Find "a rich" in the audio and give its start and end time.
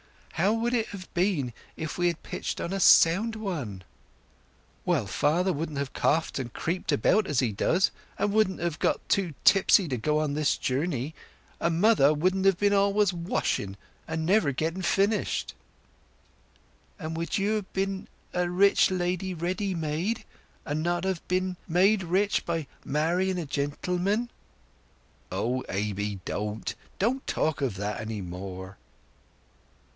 18.33-18.89